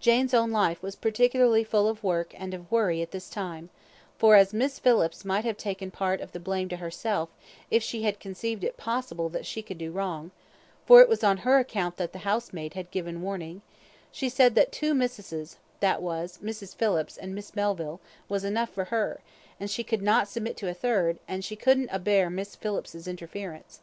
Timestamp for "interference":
23.06-23.82